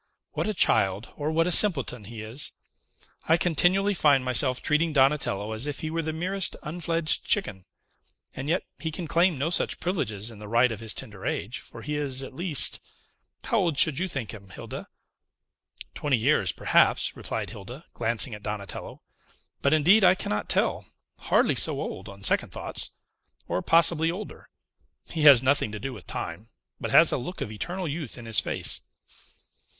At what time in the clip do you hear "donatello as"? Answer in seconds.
4.93-5.67